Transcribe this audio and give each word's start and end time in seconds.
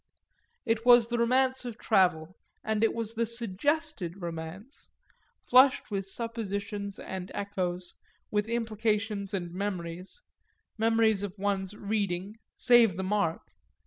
It 0.65 0.83
was 0.83 1.09
the 1.09 1.19
romance 1.19 1.63
of 1.63 1.77
travel, 1.77 2.35
and 2.63 2.83
it 2.83 2.95
was 2.95 3.13
the 3.13 3.27
suggested 3.27 4.19
romance, 4.19 4.89
flushed 5.47 5.91
with 5.91 6.07
suppositions 6.07 6.97
and 6.97 7.31
echoes, 7.35 7.93
with 8.31 8.47
implications 8.49 9.31
and 9.31 9.51
memories, 9.53 10.19
memories 10.75 11.21
of 11.21 11.37
one's 11.37 11.75
"reading," 11.75 12.37
save 12.57 12.97
the 12.97 13.03
mark! 13.03 13.43